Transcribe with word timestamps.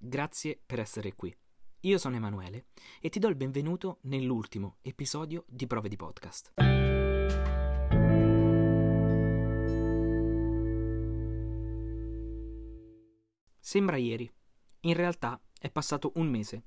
grazie 0.00 0.58
per 0.64 0.80
essere 0.80 1.14
qui. 1.14 1.34
Io 1.80 1.98
sono 1.98 2.16
Emanuele 2.16 2.66
e 3.00 3.10
ti 3.10 3.18
do 3.18 3.28
il 3.28 3.36
benvenuto 3.36 3.98
nell'ultimo 4.02 4.78
episodio 4.80 5.44
di 5.46 5.66
Prove 5.66 5.88
di 5.88 5.96
Podcast. 5.96 6.52
Sembra 13.58 13.96
ieri. 13.96 14.30
In 14.80 14.94
realtà 14.94 15.40
è 15.58 15.70
passato 15.70 16.12
un 16.16 16.28
mese. 16.28 16.64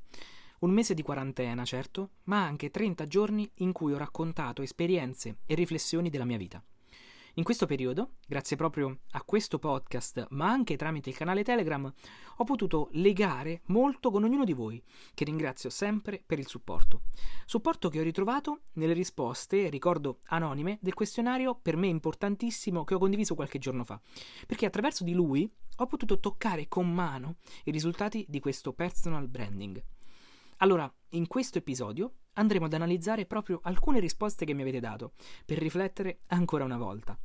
Un 0.60 0.72
mese 0.72 0.94
di 0.94 1.02
quarantena, 1.02 1.66
certo, 1.66 2.12
ma 2.26 2.46
anche 2.46 2.70
30 2.70 3.06
giorni 3.08 3.50
in 3.56 3.74
cui 3.74 3.94
ho 3.94 3.98
raccontato 3.98 4.62
esperienze 4.62 5.40
e 5.46 5.56
riflessioni 5.56 6.10
della 6.10 6.26
mia 6.26 6.38
vita. 6.38 6.64
In 7.38 7.44
questo 7.44 7.66
periodo, 7.66 8.18
grazie 8.28 8.56
proprio 8.56 9.00
a 9.14 9.24
questo 9.24 9.58
podcast, 9.58 10.28
ma 10.30 10.52
anche 10.52 10.76
tramite 10.76 11.10
il 11.10 11.16
canale 11.16 11.44
Telegram, 11.44 11.92
ho 12.38 12.44
potuto 12.44 12.90
legare 12.92 13.62
molto 13.66 14.12
con 14.12 14.24
ognuno 14.24 14.44
di 14.44 14.54
voi, 14.54 14.80
che 15.16 15.26
ringrazio 15.26 15.72
sempre 15.72 16.22
per 16.24 16.38
il 16.38 16.46
supporto. 16.46 17.02
Supporto 17.48 17.90
che 17.90 18.00
ho 18.00 18.04
ritrovato 18.04 18.66
nelle 18.74 18.94
risposte, 18.94 19.70
ricordo 19.70 20.20
anonime, 20.26 20.78
del 20.80 20.94
questionario 20.94 21.56
per 21.60 21.76
me 21.76 21.88
importantissimo 21.88 22.84
che 22.84 22.94
ho 22.94 23.00
condiviso 23.00 23.34
qualche 23.34 23.58
giorno 23.58 23.84
fa, 23.84 24.00
perché 24.46 24.68
attraverso 24.68 25.04
di 25.04 25.14
lui 25.14 25.52
ho 25.78 25.88
potuto 25.88 26.20
toccare 26.20 26.68
con 26.68 26.88
mano 26.94 27.38
i 27.64 27.72
risultati 27.72 28.28
di 28.30 28.40
questo 28.40 28.74
personal 28.74 29.28
branding. 29.28 29.84
Allora, 30.58 30.94
in 31.10 31.26
questo 31.26 31.58
episodio 31.58 32.14
andremo 32.34 32.66
ad 32.66 32.74
analizzare 32.74 33.26
proprio 33.26 33.60
alcune 33.64 34.00
risposte 34.00 34.46
che 34.46 34.54
mi 34.54 34.62
avete 34.62 34.80
dato, 34.80 35.14
per 35.46 35.58
riflettere 35.58 36.20
ancora 36.28 36.64
una 36.64 36.78
volta. 36.78 37.18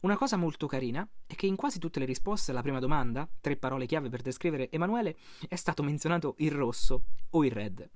Una 0.00 0.16
cosa 0.16 0.36
molto 0.36 0.66
carina 0.66 1.08
è 1.26 1.34
che 1.34 1.46
in 1.46 1.56
quasi 1.56 1.78
tutte 1.78 1.98
le 1.98 2.04
risposte 2.04 2.50
alla 2.50 2.60
prima 2.60 2.78
domanda, 2.78 3.26
tre 3.40 3.56
parole 3.56 3.86
chiave 3.86 4.10
per 4.10 4.20
descrivere 4.20 4.70
Emanuele, 4.70 5.16
è 5.48 5.56
stato 5.56 5.82
menzionato 5.82 6.34
il 6.38 6.50
rosso 6.50 7.04
o 7.30 7.42
il 7.42 7.50
red. 7.50 7.88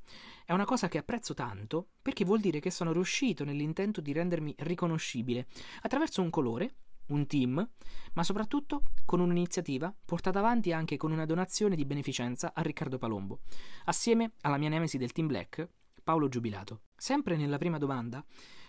È 0.46 0.54
una 0.54 0.64
cosa 0.64 0.88
che 0.88 0.96
apprezzo 0.96 1.34
tanto 1.34 1.88
perché 2.00 2.24
vuol 2.24 2.40
dire 2.40 2.60
che 2.60 2.70
sono 2.70 2.92
riuscito 2.92 3.44
nell'intento 3.44 4.00
di 4.00 4.12
rendermi 4.12 4.54
riconoscibile 4.58 5.48
attraverso 5.82 6.22
un 6.22 6.30
colore 6.30 6.76
un 7.08 7.26
team, 7.26 7.68
ma 8.14 8.22
soprattutto 8.22 8.82
con 9.04 9.20
un'iniziativa 9.20 9.94
portata 10.04 10.38
avanti 10.38 10.72
anche 10.72 10.96
con 10.96 11.12
una 11.12 11.26
donazione 11.26 11.76
di 11.76 11.84
beneficenza 11.84 12.52
a 12.54 12.62
Riccardo 12.62 12.98
Palombo, 12.98 13.40
assieme 13.84 14.32
alla 14.42 14.58
mia 14.58 14.68
nemesi 14.68 14.98
del 14.98 15.12
Team 15.12 15.28
Black, 15.28 15.68
Paolo 16.08 16.28
Giubilato. 16.28 16.84
Sempre 16.96 17.36
nella 17.36 17.58
prima 17.58 17.76
domanda, 17.76 18.24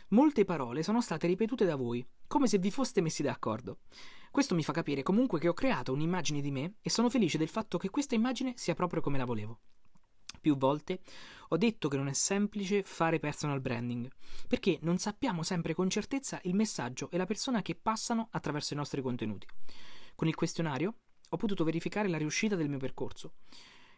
molte 0.09 0.43
parole 0.43 0.83
sono 0.83 0.99
state 0.99 1.25
ripetute 1.25 1.63
da 1.63 1.77
voi, 1.77 2.05
come 2.27 2.47
se 2.47 2.57
vi 2.57 2.69
foste 2.69 2.99
messi 2.99 3.23
d'accordo. 3.23 3.77
Questo 4.29 4.55
mi 4.55 4.61
fa 4.63 4.73
capire 4.73 5.03
comunque 5.03 5.39
che 5.39 5.47
ho 5.47 5.53
creato 5.53 5.93
un'immagine 5.93 6.41
di 6.41 6.51
me 6.51 6.73
e 6.81 6.89
sono 6.89 7.09
felice 7.09 7.37
del 7.37 7.47
fatto 7.47 7.77
che 7.77 7.89
questa 7.89 8.13
immagine 8.13 8.55
sia 8.57 8.73
proprio 8.73 8.99
come 8.99 9.17
la 9.17 9.23
volevo. 9.23 9.61
Più 10.41 10.57
volte 10.57 10.99
ho 11.47 11.55
detto 11.55 11.87
che 11.87 11.95
non 11.95 12.09
è 12.09 12.13
semplice 12.13 12.83
fare 12.83 13.19
personal 13.19 13.61
branding, 13.61 14.11
perché 14.45 14.77
non 14.81 14.97
sappiamo 14.97 15.41
sempre 15.41 15.73
con 15.73 15.89
certezza 15.89 16.41
il 16.43 16.55
messaggio 16.55 17.09
e 17.09 17.15
la 17.15 17.25
persona 17.25 17.61
che 17.61 17.75
passano 17.75 18.27
attraverso 18.31 18.73
i 18.73 18.75
nostri 18.77 19.01
contenuti. 19.01 19.47
Con 20.13 20.27
il 20.27 20.35
questionario 20.35 20.95
ho 21.29 21.37
potuto 21.37 21.63
verificare 21.63 22.09
la 22.09 22.17
riuscita 22.17 22.57
del 22.57 22.67
mio 22.67 22.79
percorso. 22.79 23.35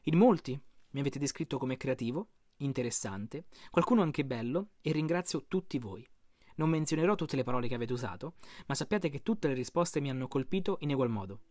In 0.04 0.20
molti 0.20 0.62
mi 0.92 1.00
avete 1.00 1.18
descritto 1.18 1.58
come 1.58 1.76
creativo, 1.76 2.28
interessante, 2.64 3.46
qualcuno 3.70 4.02
anche 4.02 4.26
bello 4.26 4.70
e 4.82 4.92
ringrazio 4.92 5.46
tutti 5.48 5.80
voi. 5.80 6.08
Non 6.56 6.70
menzionerò 6.70 7.16
tutte 7.16 7.36
le 7.36 7.44
parole 7.44 7.68
che 7.68 7.76
avete 7.76 7.94
usato, 7.94 8.36
ma 8.68 8.76
sappiate 8.76 9.10
che 9.10 9.22
tutte 9.22 9.48
le 9.48 9.54
risposte 9.54 10.00
mi 10.00 10.10
hanno 10.10 10.28
colpito 10.28 10.78
in 10.82 10.92
egual 10.92 11.10
modo. 11.10 11.42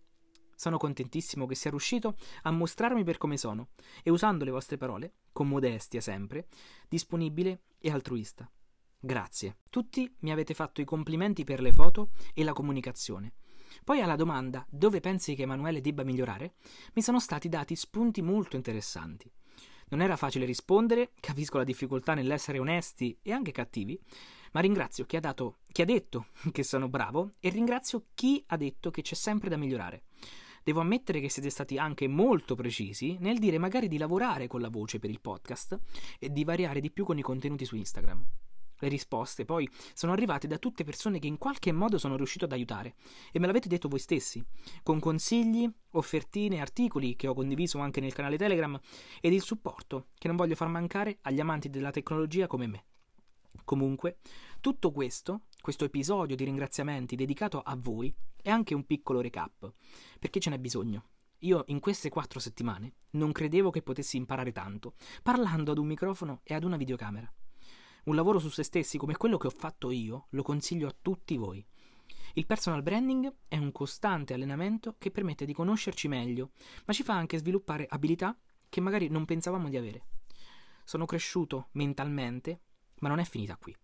Sono 0.55 0.77
contentissimo 0.77 1.47
che 1.47 1.55
sia 1.55 1.70
riuscito 1.70 2.16
a 2.42 2.50
mostrarmi 2.50 3.03
per 3.03 3.16
come 3.16 3.38
sono 3.38 3.69
e 4.03 4.11
usando 4.11 4.44
le 4.44 4.50
vostre 4.50 4.77
parole, 4.77 5.14
con 5.33 5.48
modestia 5.48 6.00
sempre, 6.00 6.48
disponibile 6.88 7.62
e 7.78 7.91
altruista. 7.91 8.50
Grazie. 8.98 9.56
Tutti 9.70 10.14
mi 10.20 10.31
avete 10.31 10.53
fatto 10.53 10.83
i 10.83 10.84
complimenti 10.84 11.44
per 11.44 11.62
le 11.62 11.72
foto 11.72 12.10
e 12.34 12.44
la 12.44 12.53
comunicazione. 12.53 13.32
Poi 13.84 14.03
alla 14.03 14.16
domanda 14.16 14.66
dove 14.69 15.00
pensi 15.00 15.34
che 15.34 15.43
Emanuele 15.43 15.81
debba 15.81 16.04
migliorare, 16.04 16.56
mi 16.94 17.03
sono 17.03 17.20
stati 17.20 17.49
dati 17.49 17.75
spunti 17.75 18.20
molto 18.20 18.56
interessanti. 18.56 19.32
Non 19.90 20.02
era 20.02 20.16
facile 20.16 20.44
rispondere, 20.44 21.10
capisco 21.20 21.58
la 21.58 21.64
difficoltà 21.64 22.14
nell'essere 22.14 22.58
onesti 22.58 23.18
e 23.22 23.32
anche 23.32 23.52
cattivi, 23.52 24.00
ma 24.52 24.60
ringrazio 24.60 25.04
chi 25.04 25.16
ha, 25.16 25.20
dato, 25.20 25.58
chi 25.70 25.82
ha 25.82 25.84
detto 25.84 26.26
che 26.52 26.62
sono 26.62 26.88
bravo 26.88 27.32
e 27.40 27.50
ringrazio 27.50 28.06
chi 28.14 28.42
ha 28.48 28.56
detto 28.56 28.90
che 28.90 29.02
c'è 29.02 29.14
sempre 29.14 29.48
da 29.48 29.56
migliorare. 29.56 30.04
Devo 30.62 30.80
ammettere 30.80 31.20
che 31.20 31.30
siete 31.30 31.50
stati 31.50 31.78
anche 31.78 32.06
molto 32.06 32.54
precisi 32.54 33.16
nel 33.20 33.38
dire 33.38 33.58
magari 33.58 33.88
di 33.88 33.96
lavorare 33.96 34.46
con 34.46 34.60
la 34.60 34.68
voce 34.68 34.98
per 34.98 35.10
il 35.10 35.20
podcast 35.20 35.78
e 36.18 36.30
di 36.30 36.44
variare 36.44 36.80
di 36.80 36.90
più 36.90 37.04
con 37.04 37.18
i 37.18 37.22
contenuti 37.22 37.64
su 37.64 37.76
Instagram. 37.76 38.24
Le 38.80 38.88
risposte 38.88 39.44
poi 39.44 39.68
sono 39.92 40.12
arrivate 40.12 40.46
da 40.46 40.56
tutte 40.56 40.84
persone 40.84 41.18
che 41.18 41.26
in 41.26 41.36
qualche 41.36 41.70
modo 41.70 41.98
sono 41.98 42.16
riuscito 42.16 42.46
ad 42.46 42.52
aiutare 42.52 42.94
e 43.30 43.38
me 43.38 43.46
l'avete 43.46 43.68
detto 43.68 43.88
voi 43.88 43.98
stessi, 43.98 44.42
con 44.82 44.98
consigli, 44.98 45.70
offertine, 45.91 46.60
articoli 46.60 47.14
che 47.14 47.28
ho 47.28 47.34
condiviso 47.34 47.78
anche 47.78 48.00
nel 48.00 48.14
canale 48.14 48.38
Telegram 48.38 48.80
ed 49.20 49.34
il 49.34 49.42
supporto 49.42 50.08
che 50.16 50.28
non 50.28 50.36
voglio 50.36 50.54
far 50.54 50.69
mancare 50.69 51.19
agli 51.22 51.40
amanti 51.40 51.69
della 51.69 51.90
tecnologia 51.90 52.46
come 52.46 52.66
me. 52.66 52.84
Comunque, 53.64 54.19
tutto 54.60 54.90
questo, 54.92 55.42
questo 55.60 55.84
episodio 55.84 56.34
di 56.34 56.44
ringraziamenti 56.44 57.16
dedicato 57.16 57.60
a 57.60 57.76
voi, 57.76 58.12
è 58.40 58.48
anche 58.48 58.74
un 58.74 58.86
piccolo 58.86 59.20
recap, 59.20 59.72
perché 60.19 60.40
ce 60.40 60.50
n'è 60.50 60.58
bisogno. 60.58 61.04
Io 61.40 61.64
in 61.69 61.80
queste 61.80 62.08
quattro 62.08 62.40
settimane 62.40 62.94
non 63.10 63.32
credevo 63.32 63.70
che 63.70 63.82
potessi 63.82 64.16
imparare 64.16 64.52
tanto, 64.52 64.94
parlando 65.22 65.70
ad 65.70 65.78
un 65.78 65.86
microfono 65.86 66.40
e 66.42 66.54
ad 66.54 66.64
una 66.64 66.76
videocamera. 66.76 67.30
Un 68.05 68.15
lavoro 68.15 68.38
su 68.38 68.49
se 68.49 68.62
stessi 68.62 68.99
come 68.99 69.16
quello 69.16 69.37
che 69.37 69.47
ho 69.47 69.50
fatto 69.50 69.91
io 69.91 70.27
lo 70.31 70.43
consiglio 70.43 70.88
a 70.88 70.97
tutti 71.00 71.37
voi. 71.37 71.65
Il 72.34 72.47
personal 72.47 72.83
branding 72.83 73.33
è 73.49 73.56
un 73.56 73.72
costante 73.72 74.34
allenamento 74.34 74.94
che 74.99 75.11
permette 75.11 75.44
di 75.44 75.53
conoscerci 75.53 76.09
meglio, 76.09 76.53
ma 76.87 76.93
ci 76.93 77.03
fa 77.03 77.15
anche 77.15 77.38
sviluppare 77.38 77.87
abilità 77.88 78.37
che 78.69 78.81
magari 78.81 79.09
non 79.09 79.25
pensavamo 79.25 79.69
di 79.69 79.77
avere. 79.77 80.05
Sono 80.84 81.06
cresciuto 81.06 81.69
mentalmente, 81.72 82.61
ma 83.00 83.09
non 83.09 83.19
è 83.19 83.25
finita 83.25 83.56
qui. 83.56 83.75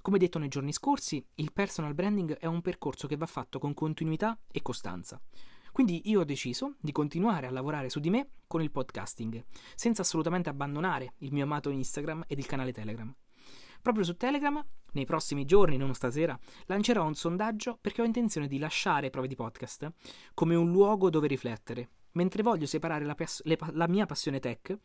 Come 0.00 0.18
detto 0.18 0.38
nei 0.38 0.48
giorni 0.48 0.72
scorsi, 0.72 1.24
il 1.36 1.52
personal 1.52 1.94
branding 1.94 2.36
è 2.38 2.46
un 2.46 2.60
percorso 2.60 3.06
che 3.06 3.16
va 3.16 3.26
fatto 3.26 3.58
con 3.58 3.74
continuità 3.74 4.38
e 4.50 4.62
costanza. 4.62 5.20
Quindi 5.70 6.10
io 6.10 6.20
ho 6.20 6.24
deciso 6.24 6.74
di 6.80 6.92
continuare 6.92 7.46
a 7.46 7.50
lavorare 7.50 7.88
su 7.88 7.98
di 7.98 8.10
me 8.10 8.30
con 8.46 8.62
il 8.62 8.70
podcasting, 8.70 9.44
senza 9.74 10.02
assolutamente 10.02 10.48
abbandonare 10.48 11.14
il 11.18 11.32
mio 11.32 11.44
amato 11.44 11.70
Instagram 11.70 12.24
ed 12.26 12.38
il 12.38 12.46
canale 12.46 12.72
Telegram. 12.72 13.14
Proprio 13.82 14.04
su 14.04 14.16
Telegram, 14.16 14.64
nei 14.92 15.04
prossimi 15.04 15.44
giorni, 15.44 15.76
non 15.76 15.92
stasera, 15.92 16.38
lancerò 16.66 17.04
un 17.04 17.16
sondaggio 17.16 17.78
perché 17.80 18.00
ho 18.00 18.04
intenzione 18.04 18.46
di 18.46 18.58
lasciare 18.58 19.10
prove 19.10 19.26
di 19.26 19.34
podcast 19.34 19.92
come 20.34 20.54
un 20.54 20.70
luogo 20.70 21.10
dove 21.10 21.26
riflettere, 21.26 21.90
mentre 22.12 22.44
voglio 22.44 22.66
separare 22.66 23.04
la, 23.04 23.16
pas- 23.16 23.42
le- 23.42 23.58
la 23.72 23.88
mia 23.88 24.06
passione 24.06 24.38
tech 24.38 24.78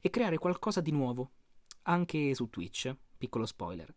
e 0.00 0.08
creare 0.08 0.38
qualcosa 0.38 0.80
di 0.80 0.92
nuovo, 0.92 1.32
anche 1.82 2.34
su 2.34 2.48
Twitch, 2.48 2.90
piccolo 3.18 3.44
spoiler. 3.44 3.94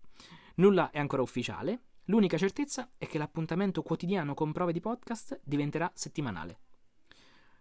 Nulla 0.56 0.90
è 0.90 1.00
ancora 1.00 1.22
ufficiale, 1.22 1.84
l'unica 2.06 2.38
certezza 2.38 2.91
è 2.97 3.07
che 3.07 3.17
l'appuntamento 3.17 3.81
quotidiano 3.84 4.34
con 4.34 4.51
prove 4.51 4.73
di 4.73 4.81
podcast 4.81 5.40
diventerà 5.45 5.90
settimanale. 5.95 6.59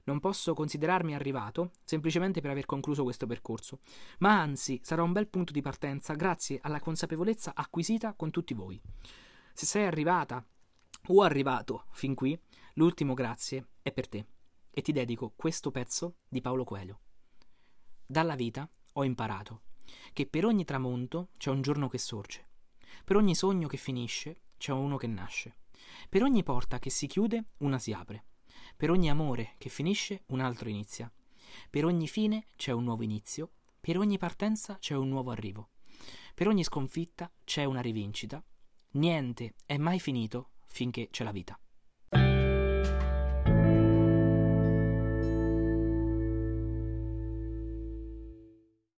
Non 0.04 0.20
posso 0.20 0.54
considerarmi 0.54 1.14
arrivato 1.14 1.72
semplicemente 1.84 2.40
per 2.40 2.50
aver 2.50 2.66
concluso 2.66 3.02
questo 3.02 3.26
percorso, 3.26 3.80
ma 4.18 4.40
anzi 4.40 4.80
sarà 4.82 5.02
un 5.02 5.12
bel 5.12 5.28
punto 5.28 5.52
di 5.52 5.60
partenza 5.60 6.14
grazie 6.14 6.58
alla 6.62 6.80
consapevolezza 6.80 7.52
acquisita 7.54 8.14
con 8.14 8.30
tutti 8.30 8.54
voi. 8.54 8.80
Se 9.52 9.66
sei 9.66 9.86
arrivata 9.86 10.44
o 11.08 11.22
arrivato 11.22 11.86
fin 11.92 12.14
qui, 12.14 12.38
l'ultimo 12.74 13.14
grazie 13.14 13.68
è 13.82 13.92
per 13.92 14.08
te 14.08 14.26
e 14.70 14.82
ti 14.82 14.92
dedico 14.92 15.32
questo 15.36 15.70
pezzo 15.70 16.16
di 16.28 16.40
Paolo 16.40 16.64
Coelho. 16.64 17.00
Dalla 18.06 18.34
vita 18.34 18.68
ho 18.94 19.04
imparato 19.04 19.62
che 20.12 20.26
per 20.26 20.44
ogni 20.44 20.64
tramonto 20.64 21.30
c'è 21.36 21.50
un 21.50 21.62
giorno 21.62 21.88
che 21.88 21.98
sorge 21.98 22.48
per 23.04 23.16
ogni 23.16 23.34
sogno 23.34 23.66
che 23.66 23.76
finisce 23.76 24.42
c'è 24.56 24.72
uno 24.72 24.96
che 24.96 25.06
nasce. 25.06 25.56
Per 26.08 26.22
ogni 26.22 26.42
porta 26.42 26.78
che 26.78 26.90
si 26.90 27.06
chiude, 27.06 27.46
una 27.58 27.78
si 27.78 27.92
apre. 27.92 28.26
Per 28.76 28.90
ogni 28.90 29.10
amore 29.10 29.54
che 29.58 29.68
finisce, 29.68 30.22
un 30.26 30.40
altro 30.40 30.68
inizia. 30.68 31.10
Per 31.68 31.84
ogni 31.84 32.08
fine 32.08 32.46
c'è 32.56 32.72
un 32.72 32.84
nuovo 32.84 33.02
inizio. 33.02 33.50
Per 33.80 33.98
ogni 33.98 34.18
partenza 34.18 34.76
c'è 34.78 34.94
un 34.94 35.08
nuovo 35.08 35.30
arrivo. 35.30 35.70
Per 36.34 36.48
ogni 36.48 36.64
sconfitta 36.64 37.30
c'è 37.44 37.64
una 37.64 37.80
rivincita. 37.80 38.42
Niente 38.92 39.54
è 39.66 39.76
mai 39.76 40.00
finito 40.00 40.50
finché 40.66 41.08
c'è 41.10 41.24
la 41.24 41.32
vita. 41.32 41.58